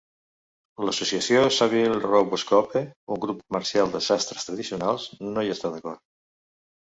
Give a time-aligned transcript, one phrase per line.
[0.85, 2.81] L'Associació Savile Row Bespoke,
[3.15, 5.05] un grup comercial de sastres tradicionals,
[5.37, 6.03] no hi està d'acord.